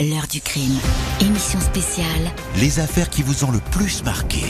Le 0.00 0.19
L'heure 0.20 0.28
du 0.28 0.40
crime. 0.42 0.78
Émission 1.22 1.58
spéciale. 1.60 2.06
Les 2.60 2.78
affaires 2.78 3.08
qui 3.08 3.22
vous 3.22 3.44
ont 3.44 3.50
le 3.50 3.60
plus 3.70 4.04
marqué. 4.04 4.40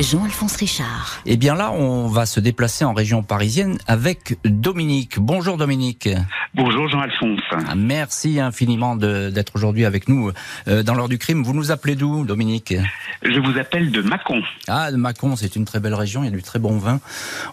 Jean-Alphonse 0.00 0.56
Richard. 0.56 1.20
Eh 1.26 1.36
bien 1.36 1.56
là, 1.56 1.72
on 1.72 2.06
va 2.06 2.24
se 2.24 2.38
déplacer 2.38 2.84
en 2.84 2.94
région 2.94 3.24
parisienne 3.24 3.78
avec 3.88 4.38
Dominique. 4.44 5.18
Bonjour 5.18 5.56
Dominique. 5.56 6.08
Bonjour 6.54 6.88
Jean-Alphonse. 6.88 7.40
Merci 7.76 8.38
infiniment 8.38 8.94
d'être 8.94 9.56
aujourd'hui 9.56 9.84
avec 9.84 10.08
nous 10.08 10.30
euh, 10.68 10.84
dans 10.84 10.94
l'heure 10.94 11.08
du 11.08 11.18
crime. 11.18 11.42
Vous 11.42 11.52
nous 11.52 11.72
appelez 11.72 11.96
d'où 11.96 12.24
Dominique? 12.24 12.74
Je 13.22 13.40
vous 13.40 13.58
appelle 13.58 13.90
de 13.90 14.00
Mâcon. 14.00 14.40
Ah, 14.68 14.92
de 14.92 14.96
Mâcon, 14.96 15.34
c'est 15.34 15.56
une 15.56 15.64
très 15.64 15.80
belle 15.80 15.94
région, 15.94 16.22
il 16.22 16.26
y 16.26 16.32
a 16.32 16.36
du 16.36 16.42
très 16.42 16.60
bon 16.60 16.78
vin. 16.78 17.00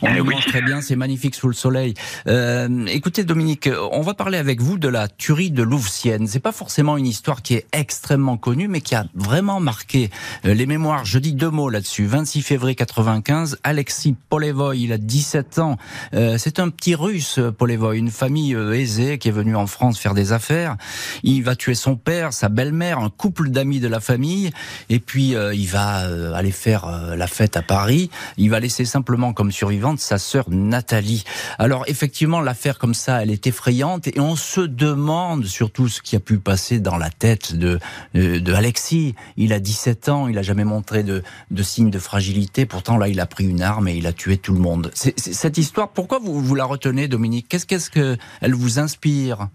On 0.04 0.07
eh 0.07 0.21
mange 0.21 0.46
très 0.46 0.62
bien, 0.62 0.82
c'est 0.82 0.96
magnifique 0.96 1.34
sous 1.34 1.48
le 1.48 1.54
soleil. 1.54 1.96
Euh, 2.27 2.86
écoutez 2.88 3.23
Dominique, 3.23 3.70
on 3.91 4.02
va 4.02 4.14
parler 4.14 4.38
avec 4.38 4.62
vous 4.62 4.77
de 4.77 4.88
la 4.88 5.07
tuerie 5.07 5.50
de 5.50 5.64
Louvciennes. 5.64 6.27
C'est 6.27 6.39
pas 6.39 6.52
forcément 6.52 6.96
une 6.98 7.07
histoire 7.07 7.34
qui 7.41 7.55
est 7.55 7.65
extrêmement 7.73 8.38
connue, 8.38 8.68
mais 8.68 8.81
qui 8.81 8.95
a 8.95 9.05
vraiment 9.13 9.60
marqué 9.60 10.10
euh, 10.46 10.54
les 10.54 10.65
mémoires. 10.65 11.05
Je 11.05 11.19
dis 11.19 11.33
deux 11.33 11.50
mots 11.50 11.69
là-dessus. 11.69 12.05
26 12.05 12.41
février 12.41 12.75
95, 12.75 13.57
Alexis 13.64 14.15
Polevoy, 14.29 14.79
il 14.82 14.93
a 14.93 14.97
17 14.97 15.60
ans. 15.60 15.77
Euh, 16.13 16.37
c'est 16.37 16.60
un 16.60 16.69
petit 16.69 16.96
russe, 16.96 17.39
Polevoy, 17.57 17.97
une 17.97 18.11
famille 18.11 18.55
euh, 18.55 18.74
aisée 18.74 19.18
qui 19.18 19.29
est 19.29 19.32
venue 19.32 19.55
en 19.55 19.68
France 19.68 20.00
faire 20.00 20.13
des 20.13 20.32
affaires. 20.32 20.77
Il 21.24 21.43
va 21.43 21.55
tuer 21.55 21.75
son 21.75 21.96
père, 21.96 22.33
sa 22.33 22.50
belle-mère, 22.50 23.00
un 23.00 23.10
couple 23.10 23.49
d'amis 23.49 23.79
de 23.79 23.88
la 23.88 23.99
famille, 23.99 24.52
et 24.89 24.99
puis 24.99 25.36
il 25.54 25.68
va 25.68 26.36
aller 26.36 26.52
faire 26.52 27.15
la 27.15 27.27
fête 27.27 27.57
à 27.57 27.61
Paris. 27.61 28.10
Il 28.38 28.49
va 28.49 28.60
laisser 28.60 28.86
simplement 28.86 29.33
comme 29.33 29.52
survivante 29.52 29.99
sa 29.99 30.18
sœur 30.18 30.46
Nathalie. 30.49 31.24
Alors 31.60 31.83
effectivement, 31.88 32.41
l'affaire 32.41 32.77
comme 32.77 32.94
ça, 32.94 33.22
elle 33.22 33.31
est 33.31 33.47
effrayante, 33.47 34.08
et 34.08 34.19
on 34.19 34.36
se 34.36 34.61
demande 34.61 35.45
surtout 35.45 35.88
ce 35.88 36.02
qui 36.02 36.16
a 36.16 36.19
pu 36.19 36.38
passer 36.38 36.80
dans 36.80 36.97
la 36.97 37.09
tête 37.09 37.25
de, 37.53 37.80
de, 38.14 38.53
Alexis. 38.53 39.16
Il 39.38 39.53
a 39.53 39.59
17 39.59 40.09
ans, 40.09 40.28
il 40.28 40.38
a 40.38 40.42
jamais 40.42 40.64
montré 40.64 41.03
de, 41.03 41.23
de 41.52 41.63
signes 41.63 41.89
de 41.89 41.99
fragilité. 41.99 42.66
Pourtant, 42.66 42.97
là, 42.97 43.08
il 43.08 43.19
a 43.19 43.25
pris 43.25 43.45
une 43.45 43.61
arme 43.61 43.88
et 43.88 43.95
il 43.95 44.08
a 44.08 44.13
tué 44.13 44.38
tout 44.38 44.53
le 44.53 44.59
monde. 44.59 44.91
Cette 44.94 45.58
histoire, 45.58 45.89
pourquoi 45.89 46.19
vous, 46.19 46.39
vous 46.39 46.55
la 46.55 46.66
retenez, 46.66 47.08
Dominique? 47.08 47.47
Qu'est-ce 47.49 47.66
qu'est-ce 47.66 47.89
que 47.89 48.17
elle 48.41 48.53
vous 48.53 48.80
inspire? 48.80 49.47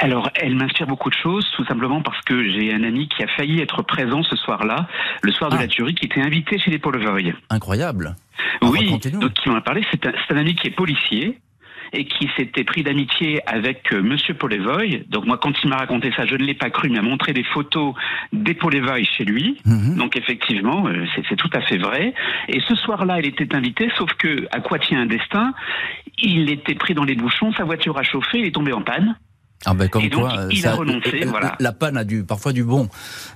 Alors, 0.00 0.30
elle 0.36 0.54
m'inspire 0.54 0.86
beaucoup 0.86 1.10
de 1.10 1.16
choses, 1.20 1.46
tout 1.56 1.64
simplement 1.64 2.02
parce 2.02 2.20
que 2.22 2.48
j'ai 2.50 2.72
un 2.72 2.84
ami 2.84 3.08
qui 3.08 3.22
a 3.22 3.26
failli 3.26 3.60
être 3.60 3.82
présent 3.82 4.22
ce 4.22 4.36
soir-là, 4.36 4.86
le 5.22 5.32
soir 5.32 5.50
de 5.50 5.56
ah. 5.56 5.62
la 5.62 5.66
tuerie, 5.66 5.94
qui 5.94 6.06
était 6.06 6.20
invité 6.20 6.58
chez 6.58 6.70
les 6.70 6.78
Paul 6.78 6.98
Incroyable. 7.50 8.14
Oui, 8.62 8.98
donc 9.10 9.32
qui 9.32 9.48
m'en 9.48 9.56
a 9.56 9.60
parlé. 9.60 9.84
C'est 9.90 10.06
un, 10.06 10.12
un, 10.30 10.36
ami 10.36 10.54
qui 10.54 10.68
est 10.68 10.70
policier 10.70 11.38
et 11.92 12.04
qui 12.04 12.28
s'était 12.36 12.64
pris 12.64 12.82
d'amitié 12.82 13.40
avec 13.46 13.92
euh, 13.92 14.02
Monsieur 14.02 14.34
Polevoy. 14.34 15.04
Donc 15.08 15.26
moi, 15.26 15.38
quand 15.38 15.52
il 15.62 15.70
m'a 15.70 15.76
raconté 15.76 16.12
ça, 16.16 16.26
je 16.26 16.34
ne 16.34 16.44
l'ai 16.44 16.54
pas 16.54 16.70
cru. 16.70 16.88
Il 16.88 16.94
m'a 16.94 17.02
montré 17.02 17.32
des 17.32 17.44
photos 17.44 17.94
des 18.32 18.54
Polevoy 18.54 19.04
chez 19.04 19.24
lui. 19.24 19.58
Mhm. 19.64 19.96
Donc 19.96 20.16
effectivement, 20.16 20.86
euh, 20.86 21.04
c'est 21.28 21.36
tout 21.36 21.50
à 21.52 21.60
fait 21.60 21.78
vrai. 21.78 22.14
Et 22.48 22.60
ce 22.60 22.74
soir-là, 22.74 23.20
il 23.20 23.26
était 23.26 23.54
invité, 23.54 23.90
sauf 23.96 24.12
que 24.14 24.46
à 24.52 24.60
quoi 24.60 24.78
tient 24.78 25.00
un 25.00 25.06
destin? 25.06 25.52
Il 26.22 26.50
était 26.50 26.74
pris 26.74 26.94
dans 26.94 27.04
les 27.04 27.14
bouchons, 27.14 27.52
sa 27.52 27.64
voiture 27.64 27.96
a 27.98 28.02
chauffé, 28.02 28.38
il 28.38 28.46
est 28.46 28.54
tombé 28.54 28.72
en 28.72 28.82
panne. 28.82 29.16
Ah 29.66 29.74
ben 29.74 29.88
comme 29.88 30.04
et 30.04 30.08
donc, 30.08 30.30
il 30.52 30.66
a 30.66 30.74
renoncé, 30.74 31.22
euh, 31.24 31.26
voilà. 31.28 31.56
La 31.58 31.72
panne 31.72 31.96
a 31.96 32.04
du, 32.04 32.24
parfois 32.24 32.52
du 32.52 32.62
bon. 32.62 32.88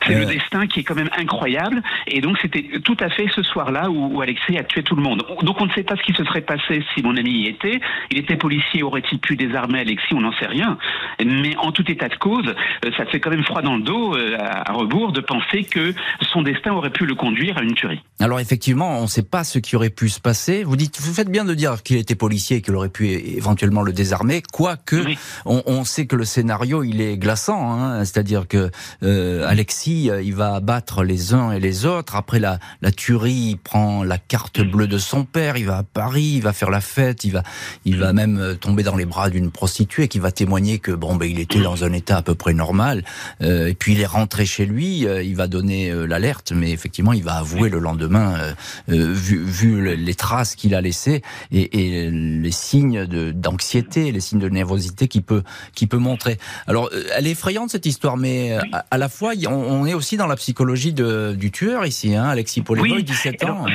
C'est 0.07 0.15
le 0.15 0.23
euh, 0.23 0.27
destin 0.27 0.69
qui 0.69 0.81
est 0.81 0.83
quand 0.85 0.95
même 0.95 1.11
incroyable. 1.19 1.83
Et 2.07 2.21
donc 2.21 2.39
c'était 2.41 2.81
tout 2.85 2.97
à 3.01 3.11
fait 3.11 3.27
ce 3.35 3.43
soir-là 3.43 3.91
où, 3.91 4.21
Alexis 4.21 4.57
a 4.57 4.63
tué 4.63 4.85
tout 4.85 4.95
le 4.95 5.03
monde. 5.03 5.25
Donc 5.43 5.61
on 5.61 5.67
ne 5.67 5.73
sait 5.73 5.83
pas 5.83 5.97
ce 5.97 6.03
qui 6.03 6.13
se 6.13 6.25
serait 6.25 6.43
passé 6.43 6.85
si 6.95 7.03
mon 7.03 7.17
ami 7.17 7.31
y 7.31 7.47
était. 7.49 7.81
Il 8.13 8.19
était 8.19 8.37
policier, 8.37 8.85
aurait-il 8.85 9.19
pu 9.19 9.35
désarmer 9.35 9.81
Alexis? 9.81 10.15
On 10.15 10.21
n'en 10.21 10.33
sait 10.35 10.47
rien. 10.47 10.79
Mais 11.25 11.57
en 11.57 11.73
tout 11.73 11.91
état 11.91 12.09
de 12.09 12.15
cause, 12.15 12.55
euh, 12.85 12.91
ça 12.97 13.05
fait 13.07 13.19
quand 13.19 13.31
même 13.31 13.45
froid 13.45 13.63
dans 13.63 13.77
le 13.77 13.83
dos 13.83 14.15
à 14.39 14.73
rebours 14.73 15.13
de 15.13 15.21
penser 15.21 15.65
que 15.65 15.93
son 16.33 16.43
destin 16.43 16.73
aurait 16.73 16.91
pu 16.91 17.05
le 17.05 17.17
conduire 17.17 17.59
à 17.59 17.63
une 17.63 17.75
tuerie. 17.75 18.01
Alors 18.21 18.39
effectivement, 18.39 18.99
on 18.99 19.03
ne 19.03 19.07
sait 19.09 19.25
pas 19.25 19.43
ce 19.43 19.59
qui 19.59 19.75
aurait 19.75 19.91
pu 19.91 20.09
se 20.09 20.21
passer. 20.21 20.63
Vous 20.63 20.77
dites, 20.77 21.01
vous 21.01 21.13
faites 21.13 21.31
bien 21.31 21.45
de 21.45 21.55
dire 21.55 21.83
qu'il 21.83 21.97
était 21.97 22.15
policier 22.15 22.59
et 22.59 22.63
qu'il 22.63 22.75
aurait 22.77 22.89
pu 22.89 23.09
éventuellement 23.09 23.83
le 23.83 23.93
désarmer, 23.93 24.43
quoique 24.53 24.97
on, 25.45 25.63
on 25.67 25.85
sait 25.85 26.07
que 26.07 26.12
le 26.17 26.25
scénario 26.25 26.83
il 26.83 27.01
est 27.01 27.17
glaçant, 27.17 27.73
hein. 27.73 28.05
c'est-à-dire 28.05 28.49
que 28.49 28.71
euh, 29.03 29.47
Alexis 29.49 30.11
euh, 30.11 30.23
il 30.23 30.35
va 30.35 30.55
abattre 30.55 31.03
les 31.03 31.35
uns 31.35 31.53
et 31.53 31.61
les 31.61 31.87
autres. 31.87 32.17
Après 32.17 32.39
la, 32.39 32.59
la 32.81 32.91
tuerie, 32.91 33.51
il 33.51 33.57
prend 33.57 34.05
la 34.05 34.19
carte 34.19 34.61
bleue 34.61 34.87
de 34.87 34.99
son 34.99 35.25
père, 35.25 35.57
il 35.57 35.67
va 35.67 35.79
à 35.79 35.83
Paris, 35.83 36.35
il 36.37 36.43
va 36.43 36.53
faire 36.53 36.71
la 36.71 36.81
fête, 36.81 37.25
il 37.25 37.33
va 37.33 37.43
il 37.85 37.99
va 37.99 38.13
même 38.13 38.39
euh, 38.39 38.55
tomber 38.55 38.83
dans 38.83 38.97
les 38.97 39.05
bras 39.05 39.31
d'une 39.31 39.51
prostituée 39.51 40.09
qui 40.09 40.19
va 40.19 40.31
témoigner 40.31 40.79
que 40.79 40.93
bon 40.93 41.17
ben 41.17 41.31
il 41.31 41.39
était 41.41 41.61
dans 41.61 41.85
un 41.85 41.93
état 41.93 42.19
à 42.19 42.23
peu 42.23 42.35
près 42.35 42.55
normal. 42.55 43.05
Euh, 43.41 43.69
et 43.69 43.75
puis 43.75 43.93
il 43.93 44.01
est 44.01 44.07
rentré 44.07 44.47
chez 44.47 44.67
lui, 44.67 45.07
euh, 45.07 45.23
il 45.23 45.37
va 45.37 45.47
donner 45.47 45.93
l'alerte, 46.07 46.53
mais 46.53 46.71
effectivement 46.71 47.13
il 47.13 47.23
va 47.23 47.35
avouer 47.35 47.69
le 47.69 47.79
lendemain, 47.79 48.55
vu, 48.89 49.43
vu 49.45 49.97
les 49.97 50.15
traces 50.15 50.55
qu'il 50.55 50.75
a 50.75 50.81
laissées 50.81 51.23
et, 51.51 52.05
et 52.05 52.11
les 52.11 52.51
signes 52.51 53.07
d'anxiété, 53.33 54.13
les 54.13 54.21
signes 54.21 54.39
de 54.39 54.49
nervosité 54.49 55.09
qui 55.09 55.21
peut 55.21 55.43
qui 55.75 55.87
peut 55.87 55.99
montrer. 56.03 56.39
Alors, 56.67 56.91
euh, 56.93 57.05
elle 57.17 57.27
est 57.27 57.33
effrayante 57.33 57.71
cette 57.71 57.87
histoire, 57.87 58.17
mais 58.17 58.53
euh, 58.53 58.61
à, 58.91 58.99
la 58.99 59.09
fois, 59.09 59.33
on, 59.49 59.87
est 59.87 59.95
aussi 59.95 60.17
dans 60.17 60.27
la 60.27 60.37
psychologie 60.37 60.93
de, 60.93 61.35
du 61.37 61.51
tueur 61.51 61.87
ici, 61.87 62.15
hein, 62.15 62.25
Alexis 62.25 62.63
Polévoy, 62.63 63.03
17 63.03 63.45
ans. 63.45 63.67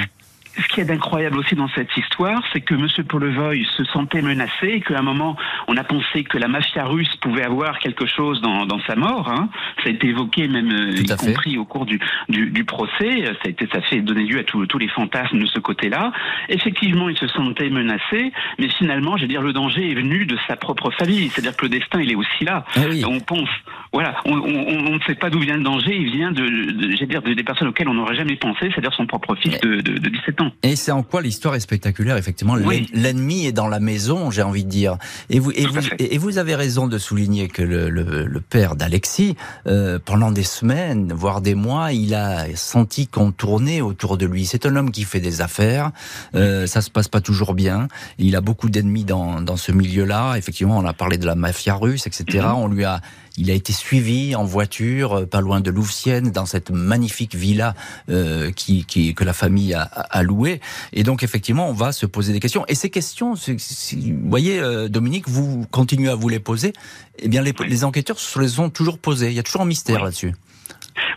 Ce 0.57 0.68
qui 0.68 0.81
est 0.81 0.90
incroyable 0.90 1.38
aussi 1.38 1.56
dans 1.56 1.69
cette 1.69 1.95
histoire, 1.95 2.41
c'est 2.51 2.62
que 2.62 2.73
M. 2.73 2.88
Polevoy 3.07 3.66
se 3.75 3.84
sentait 3.85 4.22
menacé 4.22 4.68
et 4.68 4.81
qu'à 4.81 5.00
un 5.00 5.03
moment, 5.03 5.35
on 5.68 5.78
a 5.78 5.84
pensé 5.84 6.23
que 6.23 6.38
la 6.38 6.47
mafia 6.47 6.85
russe 6.85 7.16
pouvait 7.18 7.44
avoir 7.44 7.79
quelque 7.79 8.06
chose 8.06 8.41
dans, 8.41 8.66
dans 8.66 8.79
sa 8.88 8.95
mort. 8.95 9.29
Hein. 9.29 9.50
Ça 9.84 9.90
a 9.90 9.91
été 9.91 10.07
évoqué 10.07 10.47
même, 10.47 10.72
euh, 10.72 10.95
y 10.95 11.16
compris 11.16 11.57
au 11.57 11.66
cours 11.66 11.85
du, 11.85 12.00
du, 12.29 12.50
du, 12.50 12.66
procès. 12.66 13.23
Ça 13.25 13.31
a, 13.45 13.50
été, 13.50 13.68
ça 13.72 13.81
fait 13.81 14.01
donner 14.01 14.23
lieu 14.23 14.40
à 14.40 14.44
tous 14.44 14.78
les 14.78 14.88
fantasmes 14.88 15.40
de 15.40 15.45
ce 15.45 15.59
côté-là. 15.59 16.12
Effectivement, 16.50 17.09
il 17.09 17.18
se 17.18 17.28
sentait 17.28 17.69
menacé, 17.69 18.31
mais 18.57 18.69
finalement, 18.69 19.18
je 19.18 19.24
veux 19.24 19.28
dire, 19.28 19.41
le 19.41 19.53
danger 19.53 19.91
est 19.91 19.95
venu 19.95 20.25
de 20.25 20.38
sa 20.47 20.56
propre 20.56 20.91
famille. 20.91 21.29
C'est-à-dire 21.29 21.56
que 21.56 21.66
le 21.66 21.69
destin, 21.69 22.01
il 22.01 22.12
est 22.12 22.16
aussi 22.16 22.45
là. 22.45 22.66
Ah 22.75 22.81
on 23.07 23.19
pense, 23.19 23.50
voilà, 23.97 24.13
on, 24.25 24.35
ne 24.35 25.00
sait 25.08 25.16
pas 25.16 25.31
d'où 25.31 25.40
vient 25.40 25.58
le 25.58 25.63
danger. 25.63 25.90
Il 25.91 26.12
vient 26.16 26.31
de, 26.31 26.44
de 26.44 27.06
dire, 27.06 27.24
des 27.24 27.44
personnes 27.44 27.69
auxquelles 27.69 27.90
on 27.90 27.96
n'aurait 27.96 28.16
jamais 28.16 28.35
pensé, 28.35 28.69
c'est-à-dire 28.69 28.94
son 28.96 29.08
propre 29.08 29.34
fils 29.34 29.59
de, 29.59 29.81
de, 29.81 29.97
de 29.97 30.09
17 30.09 30.41
ans. 30.41 30.52
Et 30.62 30.75
c'est 30.75 30.91
en 30.91 31.02
quoi 31.02 31.19
l'histoire 31.24 31.56
est 31.56 31.59
spectaculaire, 31.59 32.16
effectivement? 32.16 32.56
L'ennemi 32.56 33.47
est 33.47 33.52
dans 33.52 33.68
la 33.68 33.80
maison, 33.80 34.30
j'ai 34.30 34.44
envie 34.44 34.66
de 34.66 34.69
dire. 34.69 34.97
Et 35.31 35.40
vous, 35.40 35.52
et 35.52 35.66
vous, 35.66 35.80
et 35.97 36.19
vous 36.19 36.38
avez 36.38 36.53
raison 36.53 36.86
de 36.86 37.00
souligner 37.00 37.47
que 37.47 37.63
le, 37.63 37.90
le, 37.90 38.40
père 38.40 38.75
d'Alexis, 38.75 39.36
euh, 39.66 39.97
pendant 39.97 40.31
des 40.31 40.44
semaines, 40.44 41.12
voire 41.12 41.41
des 41.41 41.56
mois, 41.56 41.91
il 41.91 42.13
a 42.13 42.56
senti 42.56 43.07
qu'on 43.07 43.31
tournait 43.31 43.81
autour 43.81 44.19
de 44.19 44.28
lui. 44.28 44.46
C'est 44.46 44.68
un 44.68 44.75
homme 44.75 44.91
qui 44.91 45.06
fait 45.06 45.22
des 45.22 45.41
affaires, 45.41 45.90
euh, 46.36 46.68
ça 46.68 46.81
se 46.81 46.91
passe 46.91 47.07
pas 47.07 47.19
toujours 47.19 47.56
bien. 47.56 47.88
Il 48.19 48.36
a 48.36 48.41
beaucoup 48.41 48.69
d'ennemis 48.69 49.06
dans, 49.06 49.41
dans 49.41 49.57
ce 49.57 49.72
milieu-là. 49.72 50.36
Effectivement, 50.36 50.78
on 50.78 50.86
a 50.86 50.94
parlé 50.94 51.18
de 51.18 51.25
la 51.25 51.34
mafia 51.34 51.74
russe, 51.74 52.06
etc. 52.06 52.25
Mm-hmm. 52.28 52.53
On 52.53 52.68
lui 52.68 52.84
a 52.84 53.02
il 53.38 53.52
a 53.52 53.53
été 53.53 53.72
suivi 53.88 54.36
en 54.36 54.44
voiture, 54.44 55.20
euh, 55.20 55.25
pas 55.25 55.40
loin 55.40 55.62
de 55.62 55.72
Louvciennes, 55.72 56.31
dans 56.31 56.46
cette 56.46 56.72
magnifique 56.72 57.36
villa 57.36 57.74
euh, 58.09 58.52
qui, 58.52 58.84
qui, 58.84 59.16
que 59.16 59.24
la 59.24 59.31
famille 59.31 59.74
a, 59.74 59.84
a 59.84 60.24
louée. 60.24 60.59
Et 60.92 61.03
donc, 61.03 61.24
effectivement, 61.24 61.70
on 61.70 61.74
va 61.74 61.94
se 61.94 62.06
poser 62.06 62.34
des 62.34 62.42
questions. 62.42 62.66
Et 62.68 62.75
ces 62.75 62.90
questions, 62.90 63.36
vous 63.36 64.30
voyez, 64.30 64.59
euh, 64.59 64.90
Dominique, 64.90 65.30
vous 65.30 65.66
continuez 65.72 66.09
à 66.09 66.16
vous 66.16 66.28
les 66.28 66.40
poser. 66.40 66.74
Eh 67.20 67.30
bien, 67.30 67.42
les, 67.42 67.53
les 67.66 67.84
enquêteurs 67.86 68.20
se 68.20 68.40
les 68.40 68.59
ont 68.59 68.70
toujours 68.70 68.98
posées. 68.98 69.30
Il 69.30 69.36
y 69.36 69.40
a 69.40 69.44
toujours 69.44 69.62
un 69.62 69.66
mystère 69.66 70.04
là-dessus. 70.04 70.34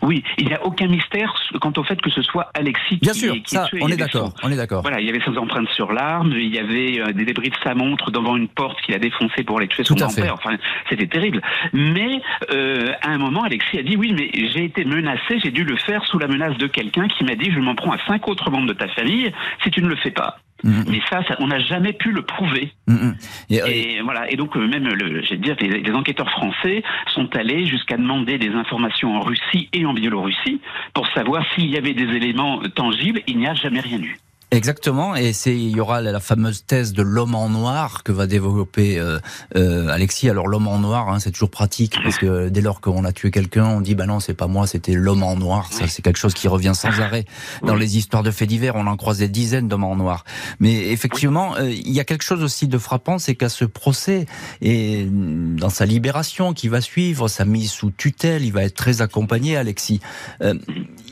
Oui, 0.01 0.23
il 0.37 0.47
n'y 0.47 0.53
a 0.53 0.65
aucun 0.65 0.87
mystère 0.87 1.33
quant 1.59 1.73
au 1.77 1.83
fait 1.83 2.01
que 2.01 2.09
ce 2.09 2.21
soit 2.21 2.49
Alexis 2.53 2.97
Bien 3.01 3.13
sûr, 3.13 3.35
ça, 3.45 3.67
on 3.81 3.87
est 3.87 3.97
d'accord, 3.97 4.33
on 4.43 4.51
est 4.51 4.55
d'accord. 4.55 4.81
Voilà, 4.81 4.99
il 4.99 5.07
y 5.07 5.09
avait 5.09 5.21
ses 5.21 5.37
empreintes 5.37 5.69
sur 5.69 5.91
l'arme, 5.91 6.33
il 6.35 6.53
y 6.53 6.59
avait 6.59 6.99
euh, 6.99 7.13
des 7.13 7.25
débris 7.25 7.49
de 7.49 7.55
sa 7.63 7.75
montre 7.75 8.11
devant 8.11 8.35
une 8.35 8.47
porte 8.47 8.81
qu'il 8.81 8.95
a 8.95 8.99
défoncée 8.99 9.43
pour 9.43 9.57
aller 9.57 9.67
tuer 9.67 9.83
son 9.83 9.95
grand-père. 9.95 10.33
Enfin, 10.33 10.57
c'était 10.89 11.07
terrible. 11.07 11.41
Mais 11.73 12.21
euh, 12.51 12.93
à 13.01 13.09
un 13.09 13.17
moment, 13.17 13.43
Alexis 13.43 13.79
a 13.79 13.83
dit 13.83 13.95
oui, 13.95 14.13
mais 14.17 14.29
j'ai 14.33 14.65
été 14.65 14.85
menacé, 14.85 15.39
j'ai 15.43 15.51
dû 15.51 15.63
le 15.63 15.77
faire 15.77 16.05
sous 16.05 16.19
la 16.19 16.27
menace 16.27 16.57
de 16.57 16.67
quelqu'un 16.67 17.07
qui 17.07 17.23
m'a 17.23 17.35
dit 17.35 17.51
je 17.51 17.59
m'en 17.59 17.75
prends 17.75 17.91
à 17.91 17.97
cinq 18.07 18.27
autres 18.27 18.49
membres 18.49 18.67
de 18.67 18.73
ta 18.73 18.87
famille 18.89 19.31
si 19.63 19.71
tu 19.71 19.81
ne 19.81 19.87
le 19.87 19.95
fais 19.95 20.11
pas. 20.11 20.37
Mais 20.63 21.01
ça, 21.09 21.21
on 21.39 21.47
n'a 21.47 21.59
jamais 21.59 21.93
pu 21.93 22.11
le 22.11 22.21
prouver. 22.21 22.71
Mm-hmm. 22.87 23.67
Et, 23.67 24.01
voilà. 24.01 24.31
Et 24.31 24.35
donc 24.35 24.55
euh, 24.57 24.67
même, 24.67 24.87
le, 24.87 25.21
j'ai 25.23 25.37
dire, 25.37 25.55
les, 25.59 25.81
les, 25.81 25.91
enquêteurs 25.93 26.29
français 26.29 26.83
sont 27.13 27.35
allés 27.35 27.65
jusqu'à 27.65 27.97
demander 27.97 28.37
des 28.37 28.49
informations 28.49 29.15
en 29.15 29.21
Russie 29.21 29.69
et 29.73 29.85
en 29.85 29.93
Biélorussie 29.93 30.61
pour 30.93 31.07
savoir 31.13 31.43
s'il 31.53 31.69
y 31.69 31.77
avait 31.77 31.93
des 31.93 32.15
éléments 32.15 32.61
tangibles. 32.75 33.21
Il 33.27 33.37
n'y 33.37 33.47
a 33.47 33.53
jamais 33.53 33.79
rien 33.79 33.99
eu. 33.99 34.17
Exactement, 34.53 35.15
et 35.15 35.31
c'est 35.31 35.55
il 35.55 35.69
y 35.69 35.79
aura 35.79 36.01
la 36.01 36.19
fameuse 36.19 36.65
thèse 36.65 36.91
de 36.91 37.01
l'homme 37.01 37.35
en 37.35 37.47
noir 37.47 38.03
que 38.03 38.11
va 38.11 38.27
développer 38.27 38.99
euh, 38.99 39.17
euh, 39.55 39.87
Alexis. 39.87 40.29
Alors 40.29 40.49
l'homme 40.49 40.67
en 40.67 40.79
noir, 40.79 41.07
hein, 41.07 41.21
c'est 41.21 41.31
toujours 41.31 41.49
pratique 41.49 41.95
parce 42.03 42.17
que 42.17 42.49
dès 42.49 42.59
lors 42.59 42.81
qu'on 42.81 43.05
a 43.05 43.13
tué 43.13 43.31
quelqu'un, 43.31 43.65
on 43.65 43.79
dit 43.79 43.95
bah 43.95 44.05
non 44.05 44.19
c'est 44.19 44.33
pas 44.33 44.47
moi, 44.47 44.67
c'était 44.67 44.91
l'homme 44.91 45.23
en 45.23 45.37
noir. 45.37 45.71
Ça 45.71 45.87
c'est 45.87 46.01
quelque 46.01 46.19
chose 46.19 46.33
qui 46.33 46.49
revient 46.49 46.73
sans 46.75 46.99
arrêt 46.99 47.23
dans 47.63 47.75
les 47.75 47.97
histoires 47.97 48.23
de 48.23 48.31
faits 48.31 48.49
divers. 48.49 48.75
On 48.75 48.87
en 48.87 48.97
croise 48.97 49.19
des 49.19 49.29
dizaines 49.29 49.69
d'hommes 49.69 49.85
en 49.85 49.95
noir. 49.95 50.25
Mais 50.59 50.89
effectivement, 50.89 51.55
euh, 51.55 51.71
il 51.71 51.91
y 51.91 52.01
a 52.01 52.03
quelque 52.03 52.23
chose 52.23 52.43
aussi 52.43 52.67
de 52.67 52.77
frappant, 52.77 53.19
c'est 53.19 53.35
qu'à 53.35 53.47
ce 53.47 53.63
procès 53.63 54.25
et 54.59 55.07
dans 55.09 55.69
sa 55.69 55.85
libération 55.85 56.51
qui 56.51 56.67
va 56.67 56.81
suivre, 56.81 57.29
sa 57.29 57.45
mise 57.45 57.71
sous 57.71 57.91
tutelle, 57.91 58.43
il 58.43 58.51
va 58.51 58.63
être 58.63 58.75
très 58.75 59.01
accompagné, 59.01 59.55
Alexis. 59.55 60.01
Euh, 60.41 60.55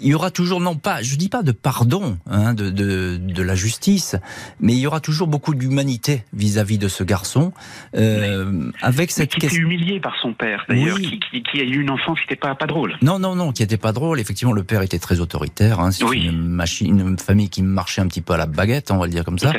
il 0.01 0.09
y 0.09 0.13
aura 0.13 0.29
toujours 0.29 0.59
non 0.59 0.75
pas, 0.75 1.01
je 1.01 1.15
dis 1.15 1.29
pas 1.29 1.43
de 1.43 1.53
pardon 1.53 2.17
hein, 2.29 2.53
de, 2.53 2.69
de, 2.69 3.28
de, 3.33 3.43
la 3.43 3.55
justice, 3.55 4.15
mais 4.59 4.73
il 4.73 4.79
y 4.79 4.87
aura 4.87 4.99
toujours 4.99 5.27
beaucoup 5.27 5.55
d'humanité 5.55 6.23
vis-à-vis 6.33 6.77
de 6.77 6.87
ce 6.87 7.03
garçon, 7.03 7.51
euh, 7.95 8.69
avec 8.81 9.11
cette 9.11 9.31
qui 9.31 9.39
question. 9.39 9.63
humilié 9.63 9.99
par 9.99 10.15
son 10.21 10.33
père 10.33 10.65
d'ailleurs, 10.67 10.97
qui, 10.97 11.19
qui, 11.19 11.43
qui, 11.43 11.59
a 11.59 11.63
eu 11.63 11.81
une 11.81 11.89
enfance 11.89 12.19
qui 12.19 12.25
n'était 12.25 12.35
pas 12.35 12.55
pas 12.55 12.67
drôle. 12.67 12.97
Non 13.01 13.17
non 13.19 13.35
non, 13.35 13.51
qui 13.51 13.63
n'était 13.63 13.77
pas 13.77 13.91
drôle. 13.91 14.19
Effectivement, 14.19 14.53
le 14.53 14.63
père 14.63 14.81
était 14.81 14.99
très 14.99 15.19
autoritaire. 15.19 15.79
Hein, 15.79 15.91
c'est 15.91 16.05
une 16.05 16.47
machine, 16.47 16.99
une 16.99 17.17
famille 17.17 17.49
qui 17.49 17.63
marchait 17.63 18.01
un 18.01 18.07
petit 18.07 18.21
peu 18.21 18.33
à 18.33 18.37
la 18.37 18.45
baguette, 18.45 18.91
on 18.91 18.97
va 18.97 19.05
le 19.05 19.11
dire 19.11 19.23
comme 19.23 19.39
ça. 19.39 19.53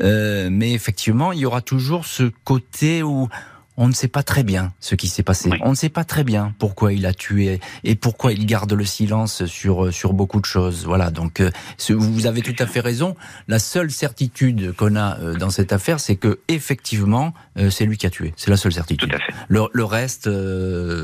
Euh, 0.00 0.48
mais 0.50 0.72
effectivement, 0.72 1.32
il 1.32 1.40
y 1.40 1.46
aura 1.46 1.60
toujours 1.60 2.06
ce 2.06 2.30
côté 2.44 3.02
où 3.02 3.28
on 3.76 3.88
ne 3.88 3.92
sait 3.92 4.08
pas 4.08 4.22
très 4.22 4.42
bien 4.42 4.72
ce 4.80 4.94
qui 4.94 5.08
s'est 5.08 5.22
passé. 5.22 5.50
On 5.62 5.70
ne 5.70 5.74
sait 5.74 5.88
pas 5.88 6.04
très 6.04 6.24
bien 6.24 6.54
pourquoi 6.58 6.92
il 6.92 7.06
a 7.06 7.14
tué 7.14 7.60
et 7.84 7.94
pourquoi 7.94 8.32
il 8.32 8.46
garde 8.46 8.72
le 8.72 8.84
silence 8.84 9.44
sur 9.46 9.92
sur 9.92 10.12
beaucoup 10.12 10.40
de 10.40 10.46
choses. 10.46 10.84
Voilà. 10.86 11.10
Donc 11.10 11.40
euh, 11.40 11.50
vous 11.90 12.26
avez 12.26 12.42
tout 12.42 12.54
à 12.58 12.66
fait 12.66 12.80
raison. 12.80 13.16
La 13.48 13.58
seule 13.58 13.90
certitude 13.90 14.72
qu'on 14.72 14.96
a 14.96 15.18
euh, 15.18 15.34
dans 15.34 15.50
cette 15.50 15.72
affaire, 15.72 16.00
c'est 16.00 16.16
que 16.16 16.40
effectivement, 16.48 17.34
euh, 17.58 17.70
c'est 17.70 17.84
lui 17.84 17.96
qui 17.96 18.06
a 18.06 18.10
tué. 18.10 18.32
C'est 18.36 18.50
la 18.50 18.56
seule 18.56 18.72
certitude. 18.72 19.10
Tout 19.10 19.16
à 19.16 19.18
fait. 19.18 19.34
Le, 19.48 19.84
reste, 19.84 20.28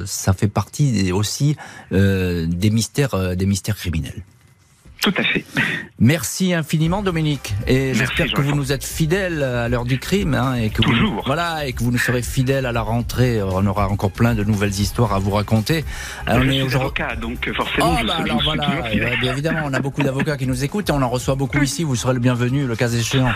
ça 0.06 0.32
fait 0.32 0.48
partie 0.48 1.12
aussi 1.12 1.56
des 1.90 2.70
mystères 2.70 3.36
des 3.36 3.46
mystères 3.46 3.76
criminels. 3.76 4.22
Tout 5.02 5.14
à 5.16 5.22
fait. 5.24 5.44
Merci 6.02 6.52
infiniment 6.52 7.00
Dominique 7.00 7.54
et 7.68 7.94
j'espère 7.94 8.26
que 8.32 8.40
vous 8.40 8.56
nous 8.56 8.72
êtes 8.72 8.82
fidèles 8.82 9.40
à 9.44 9.68
l'heure 9.68 9.84
du 9.84 10.00
crime 10.00 10.34
hein, 10.34 10.54
et 10.54 10.68
que 10.68 10.82
Toujours. 10.82 11.14
vous 11.14 11.22
voilà 11.24 11.64
et 11.64 11.72
que 11.74 11.84
vous 11.84 11.92
nous 11.92 11.98
serez 11.98 12.22
fidèles 12.22 12.66
à 12.66 12.72
la 12.72 12.82
rentrée. 12.82 13.40
On 13.40 13.64
aura 13.66 13.88
encore 13.88 14.10
plein 14.10 14.34
de 14.34 14.42
nouvelles 14.42 14.80
histoires 14.80 15.12
à 15.12 15.20
vous 15.20 15.30
raconter. 15.30 15.84
Alors, 16.26 16.42
on 16.44 16.50
est 16.50 16.60
aujourd'hui 16.60 17.04
donc 17.20 17.48
forcément. 17.54 17.98
Oh, 18.00 18.04
bah, 18.04 18.16
alors 18.18 18.42
voilà, 18.42 18.90
bien 19.20 19.32
évidemment, 19.32 19.60
on 19.64 19.72
a 19.72 19.78
beaucoup 19.78 20.02
d'avocats 20.02 20.36
qui 20.36 20.48
nous 20.48 20.64
écoutent 20.64 20.88
et 20.88 20.92
on 20.92 21.02
en 21.02 21.08
reçoit 21.08 21.36
beaucoup 21.36 21.62
ici. 21.62 21.84
Vous 21.84 21.94
serez 21.94 22.14
le 22.14 22.18
bienvenu 22.18 22.66
le 22.66 22.74
cas 22.74 22.88
échéant. 22.88 23.30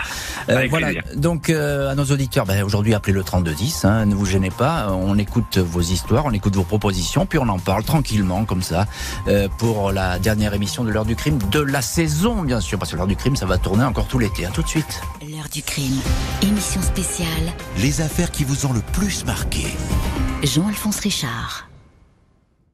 Euh, 0.49 0.67
voilà. 0.69 0.89
Donc 1.15 1.51
euh, 1.51 1.93
à 1.93 1.95
nos 1.95 2.07
auditeurs, 2.07 2.47
ben, 2.47 2.65
aujourd'hui 2.65 2.95
appelez 2.95 3.13
le 3.13 3.23
3210. 3.23 3.85
Hein, 3.85 4.07
ne 4.07 4.15
vous 4.17 4.27
gênez 4.27 4.51
pas. 4.51 4.91
On 4.91 5.17
écoute 5.19 5.59
vos 5.59 5.83
histoires, 5.83 6.25
on 6.25 6.33
écoute 6.33 6.57
vos 6.57 6.65
propositions, 6.65 7.27
puis 7.27 7.39
on 7.39 7.49
en 7.49 7.61
parle 7.61 7.85
tranquillement 7.85 8.45
comme 8.45 8.63
ça 8.63 8.87
euh, 9.29 9.47
pour 9.57 9.93
la 9.93 10.19
dernière 10.19 10.53
émission 10.53 10.83
de 10.83 10.91
l'heure 10.91 11.05
du 11.05 11.15
crime 11.15 11.39
de 11.53 11.61
la 11.61 11.81
saison, 11.81 12.43
bien 12.43 12.56
sûr, 12.61 12.79
parce 12.79 12.91
que 12.91 12.97
l'heure 12.97 13.07
du 13.07 13.17
crime, 13.17 13.37
ça 13.37 13.47
va 13.47 13.59
tourner 13.59 13.85
encore 13.85 14.07
tout 14.07 14.19
l'été. 14.19 14.47
À 14.47 14.51
tout 14.51 14.63
de 14.63 14.69
suite. 14.69 15.01
L'heure 15.23 15.49
du 15.53 15.63
crime, 15.63 16.01
émission 16.43 16.83
spéciale. 16.83 17.53
Les 17.79 18.01
affaires 18.01 18.31
qui 18.31 18.45
vous 18.45 18.67
ont 18.67 18.73
le 18.73 18.81
plus 18.93 19.25
marqué. 19.25 19.67
Jean-Alphonse 20.43 21.01
Richard. 21.01 21.69